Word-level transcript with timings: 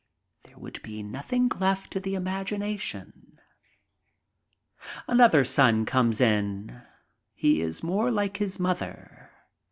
There 0.41 0.57
would 0.57 0.81
be 0.81 1.03
nothing 1.03 1.47
left 1.59 1.91
to 1.93 1.99
the 1.99 2.15
imagination. 2.15 3.39
Another 5.07 5.45
son 5.45 5.85
comes 5.85 6.19
in. 6.19 6.81
He 7.35 7.61
is 7.61 7.83
more 7.83 8.09
like 8.09 8.37
his 8.37 8.59
mother. 8.59 9.29